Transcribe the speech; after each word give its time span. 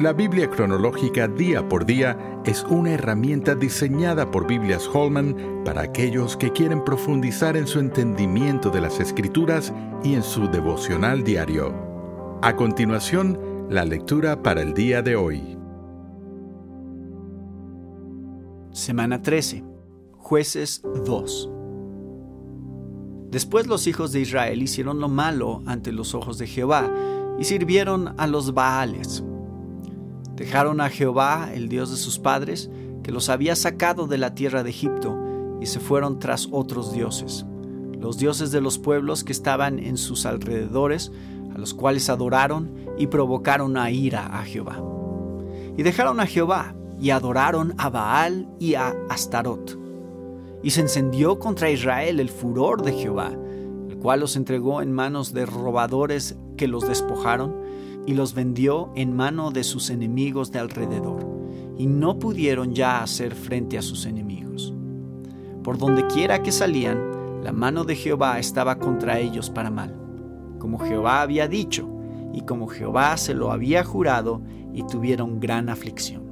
La 0.00 0.12
Biblia 0.12 0.48
cronológica 0.48 1.26
día 1.26 1.68
por 1.68 1.84
día 1.84 2.40
es 2.44 2.62
una 2.70 2.92
herramienta 2.92 3.56
diseñada 3.56 4.30
por 4.30 4.46
Biblias 4.46 4.88
Holman 4.94 5.62
para 5.64 5.82
aquellos 5.82 6.36
que 6.36 6.52
quieren 6.52 6.84
profundizar 6.84 7.56
en 7.56 7.66
su 7.66 7.80
entendimiento 7.80 8.70
de 8.70 8.80
las 8.80 9.00
escrituras 9.00 9.72
y 10.04 10.14
en 10.14 10.22
su 10.22 10.46
devocional 10.46 11.24
diario. 11.24 11.74
A 12.42 12.54
continuación, 12.54 13.66
la 13.70 13.84
lectura 13.84 14.40
para 14.40 14.62
el 14.62 14.72
día 14.72 15.02
de 15.02 15.16
hoy. 15.16 15.58
Semana 18.70 19.20
13. 19.20 19.64
Jueces 20.12 20.80
2. 21.06 21.50
Después 23.32 23.66
los 23.66 23.88
hijos 23.88 24.12
de 24.12 24.20
Israel 24.20 24.62
hicieron 24.62 25.00
lo 25.00 25.08
malo 25.08 25.60
ante 25.66 25.90
los 25.90 26.14
ojos 26.14 26.38
de 26.38 26.46
Jehová 26.46 26.88
y 27.36 27.42
sirvieron 27.42 28.14
a 28.16 28.28
los 28.28 28.54
Baales 28.54 29.24
Dejaron 30.38 30.80
a 30.80 30.88
Jehová, 30.88 31.50
el 31.52 31.68
Dios 31.68 31.90
de 31.90 31.96
sus 31.96 32.20
padres, 32.20 32.70
que 33.02 33.10
los 33.10 33.28
había 33.28 33.56
sacado 33.56 34.06
de 34.06 34.18
la 34.18 34.36
tierra 34.36 34.62
de 34.62 34.70
Egipto, 34.70 35.18
y 35.60 35.66
se 35.66 35.80
fueron 35.80 36.20
tras 36.20 36.46
otros 36.52 36.92
dioses, 36.92 37.44
los 37.98 38.18
dioses 38.18 38.52
de 38.52 38.60
los 38.60 38.78
pueblos 38.78 39.24
que 39.24 39.32
estaban 39.32 39.80
en 39.80 39.96
sus 39.96 40.26
alrededores, 40.26 41.10
a 41.52 41.58
los 41.58 41.74
cuales 41.74 42.08
adoraron 42.08 42.72
y 42.96 43.08
provocaron 43.08 43.76
a 43.76 43.90
ira 43.90 44.26
a 44.26 44.44
Jehová. 44.44 44.80
Y 45.76 45.82
dejaron 45.82 46.20
a 46.20 46.26
Jehová, 46.26 46.76
y 47.00 47.10
adoraron 47.10 47.74
a 47.76 47.90
Baal 47.90 48.48
y 48.60 48.74
a 48.74 48.94
Astarot. 49.08 49.76
Y 50.62 50.70
se 50.70 50.82
encendió 50.82 51.40
contra 51.40 51.70
Israel 51.70 52.20
el 52.20 52.28
furor 52.28 52.82
de 52.82 52.92
Jehová, 52.92 53.32
el 53.88 53.96
cual 53.96 54.20
los 54.20 54.36
entregó 54.36 54.82
en 54.82 54.92
manos 54.92 55.32
de 55.32 55.46
robadores 55.46 56.36
que 56.56 56.68
los 56.68 56.86
despojaron, 56.86 57.56
y 58.06 58.14
los 58.14 58.34
vendió 58.34 58.90
en 58.94 59.14
mano 59.14 59.50
de 59.50 59.64
sus 59.64 59.90
enemigos 59.90 60.50
de 60.50 60.58
alrededor, 60.58 61.26
y 61.76 61.86
no 61.86 62.18
pudieron 62.18 62.74
ya 62.74 63.02
hacer 63.02 63.34
frente 63.34 63.78
a 63.78 63.82
sus 63.82 64.06
enemigos. 64.06 64.74
Por 65.62 65.78
donde 65.78 66.06
quiera 66.06 66.42
que 66.42 66.52
salían, 66.52 67.42
la 67.42 67.52
mano 67.52 67.84
de 67.84 67.94
Jehová 67.94 68.38
estaba 68.38 68.78
contra 68.78 69.18
ellos 69.18 69.50
para 69.50 69.70
mal, 69.70 69.94
como 70.58 70.78
Jehová 70.78 71.22
había 71.22 71.48
dicho, 71.48 71.88
y 72.32 72.42
como 72.42 72.68
Jehová 72.68 73.16
se 73.16 73.34
lo 73.34 73.52
había 73.52 73.84
jurado, 73.84 74.42
y 74.72 74.82
tuvieron 74.84 75.40
gran 75.40 75.68
aflicción. 75.68 76.28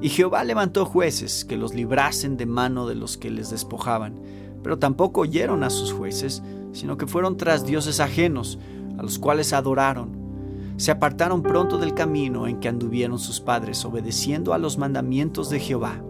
Y 0.00 0.08
Jehová 0.08 0.42
levantó 0.42 0.84
jueces 0.84 1.44
que 1.44 1.56
los 1.56 1.74
librasen 1.74 2.36
de 2.36 2.46
mano 2.46 2.86
de 2.86 2.96
los 2.96 3.16
que 3.16 3.30
les 3.30 3.50
despojaban, 3.50 4.20
pero 4.62 4.78
tampoco 4.78 5.22
oyeron 5.22 5.62
a 5.62 5.70
sus 5.70 5.92
jueces, 5.92 6.42
sino 6.72 6.96
que 6.96 7.06
fueron 7.06 7.36
tras 7.36 7.64
dioses 7.64 8.00
ajenos, 8.00 8.58
a 8.98 9.02
los 9.02 9.18
cuales 9.18 9.52
adoraron, 9.52 10.21
se 10.82 10.90
apartaron 10.90 11.42
pronto 11.42 11.78
del 11.78 11.94
camino 11.94 12.48
en 12.48 12.58
que 12.58 12.66
anduvieron 12.68 13.16
sus 13.20 13.40
padres, 13.40 13.84
obedeciendo 13.84 14.52
a 14.52 14.58
los 14.58 14.78
mandamientos 14.78 15.48
de 15.48 15.60
Jehová. 15.60 16.02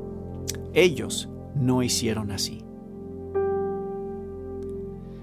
Ellos 0.73 1.29
no 1.55 1.83
hicieron 1.83 2.31
así. 2.31 2.65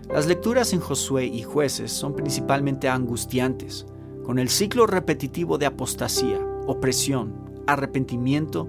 Las 0.08 0.28
lecturas 0.28 0.72
en 0.74 0.80
Josué 0.80 1.26
y 1.26 1.42
jueces 1.42 1.92
son 1.92 2.16
principalmente 2.16 2.90
angustiantes, 2.90 3.88
con 4.24 4.38
el 4.38 4.50
ciclo 4.50 4.86
repetitivo 4.86 5.58
de 5.58 5.66
apostasía, 5.66 6.38
opresión, 6.68 7.34
arrepentimiento 7.66 8.68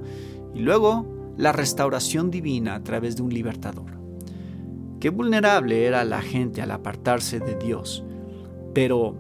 y 0.55 0.61
luego 0.61 1.05
la 1.37 1.53
restauración 1.53 2.31
divina 2.31 2.75
a 2.75 2.83
través 2.83 3.17
de 3.17 3.23
un 3.23 3.35
libertador. 3.35 3.99
Qué 4.99 5.11
vulnerable 5.11 5.85
era 5.85 6.07
la 6.07 6.23
gente 6.23 6.63
al 6.63 6.71
apartarse 6.71 7.39
de 7.39 7.55
Dios, 7.57 8.03
pero 8.73 9.15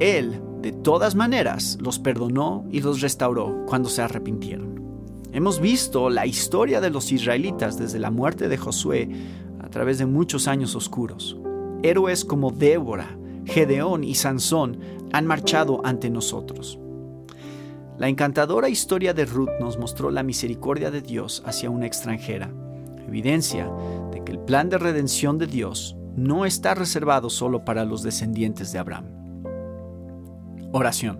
Él 0.00 0.40
de 0.62 0.70
todas 0.70 1.16
maneras, 1.16 1.76
los 1.80 1.98
perdonó 1.98 2.64
y 2.70 2.80
los 2.80 3.00
restauró 3.00 3.66
cuando 3.66 3.88
se 3.88 4.00
arrepintieron. 4.00 4.80
Hemos 5.32 5.60
visto 5.60 6.08
la 6.08 6.24
historia 6.24 6.80
de 6.80 6.90
los 6.90 7.10
israelitas 7.10 7.76
desde 7.78 7.98
la 7.98 8.12
muerte 8.12 8.48
de 8.48 8.56
Josué 8.56 9.08
a 9.58 9.68
través 9.70 9.98
de 9.98 10.06
muchos 10.06 10.46
años 10.46 10.76
oscuros. 10.76 11.36
Héroes 11.82 12.24
como 12.24 12.52
Débora, 12.52 13.18
Gedeón 13.44 14.04
y 14.04 14.14
Sansón 14.14 14.78
han 15.12 15.26
marchado 15.26 15.80
ante 15.84 16.10
nosotros. 16.10 16.78
La 17.98 18.08
encantadora 18.08 18.68
historia 18.68 19.14
de 19.14 19.24
Ruth 19.24 19.50
nos 19.58 19.78
mostró 19.78 20.12
la 20.12 20.22
misericordia 20.22 20.92
de 20.92 21.02
Dios 21.02 21.42
hacia 21.44 21.70
una 21.70 21.86
extranjera, 21.86 22.52
evidencia 23.08 23.68
de 24.12 24.22
que 24.22 24.30
el 24.30 24.38
plan 24.38 24.70
de 24.70 24.78
redención 24.78 25.38
de 25.38 25.48
Dios 25.48 25.96
no 26.14 26.46
está 26.46 26.74
reservado 26.74 27.30
solo 27.30 27.64
para 27.64 27.84
los 27.84 28.04
descendientes 28.04 28.72
de 28.72 28.78
Abraham. 28.78 29.21
Oración. 30.72 31.18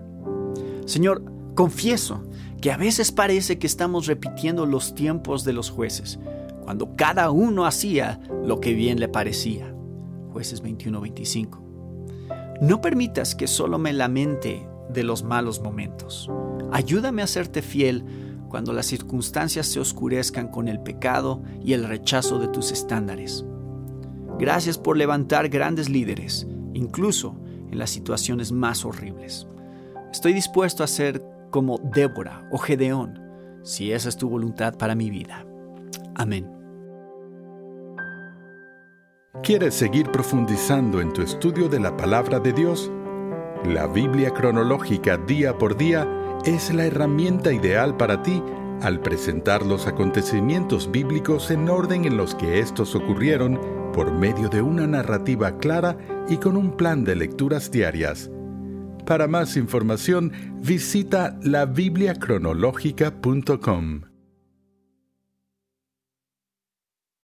Señor, 0.85 1.23
confieso 1.55 2.23
que 2.61 2.71
a 2.71 2.77
veces 2.77 3.11
parece 3.11 3.59
que 3.59 3.67
estamos 3.67 4.07
repitiendo 4.07 4.65
los 4.65 4.95
tiempos 4.95 5.43
de 5.43 5.53
los 5.53 5.69
jueces, 5.69 6.19
cuando 6.63 6.95
cada 6.95 7.29
uno 7.29 7.65
hacía 7.65 8.19
lo 8.43 8.59
que 8.59 8.73
bien 8.73 8.99
le 8.99 9.09
parecía. 9.09 9.73
Jueces 10.31 10.63
21-25. 10.63 11.61
No 12.61 12.81
permitas 12.81 13.35
que 13.35 13.47
solo 13.47 13.77
me 13.77 13.93
lamente 13.93 14.67
de 14.89 15.03
los 15.03 15.23
malos 15.23 15.61
momentos. 15.61 16.29
Ayúdame 16.71 17.21
a 17.21 17.27
serte 17.27 17.61
fiel 17.61 18.05
cuando 18.49 18.71
las 18.73 18.85
circunstancias 18.85 19.67
se 19.67 19.79
oscurezcan 19.79 20.47
con 20.47 20.67
el 20.67 20.79
pecado 20.79 21.41
y 21.63 21.73
el 21.73 21.83
rechazo 21.83 22.39
de 22.39 22.47
tus 22.47 22.71
estándares. 22.71 23.45
Gracias 24.39 24.77
por 24.77 24.97
levantar 24.97 25.49
grandes 25.49 25.89
líderes, 25.89 26.47
incluso 26.73 27.42
en 27.73 27.79
las 27.79 27.89
situaciones 27.89 28.51
más 28.51 28.85
horribles. 28.85 29.47
Estoy 30.11 30.33
dispuesto 30.33 30.83
a 30.83 30.87
ser 30.87 31.21
como 31.51 31.79
Débora 31.83 32.47
o 32.51 32.57
Gedeón, 32.57 33.19
si 33.63 33.91
esa 33.91 34.09
es 34.09 34.17
tu 34.17 34.29
voluntad 34.29 34.77
para 34.77 34.95
mi 34.95 35.09
vida. 35.09 35.45
Amén. 36.15 36.49
¿Quieres 39.41 39.73
seguir 39.73 40.09
profundizando 40.11 41.01
en 41.01 41.11
tu 41.11 41.21
estudio 41.21 41.67
de 41.67 41.79
la 41.79 41.97
palabra 41.97 42.39
de 42.39 42.53
Dios? 42.53 42.91
La 43.65 43.87
Biblia 43.87 44.31
cronológica 44.31 45.17
día 45.17 45.57
por 45.57 45.75
día 45.75 46.07
es 46.45 46.73
la 46.73 46.85
herramienta 46.85 47.51
ideal 47.51 47.97
para 47.97 48.21
ti 48.21 48.41
al 48.81 48.99
presentar 48.99 49.65
los 49.65 49.87
acontecimientos 49.87 50.91
bíblicos 50.91 51.49
en 51.51 51.69
orden 51.69 52.05
en 52.05 52.17
los 52.17 52.35
que 52.35 52.59
estos 52.59 52.95
ocurrieron 52.95 53.59
por 53.93 54.11
medio 54.11 54.49
de 54.49 54.61
una 54.61 54.85
narrativa 54.85 55.57
clara 55.57 55.97
y 56.27 56.35
con 56.37 56.57
un 56.57 56.75
plan 56.75 57.05
de 57.05 57.15
lecturas 57.15 57.71
diarias. 57.71 58.29
Para 59.05 59.27
más 59.27 59.55
información, 59.57 60.31
visita 60.61 61.37
labibliacronológica.com. 61.41 64.12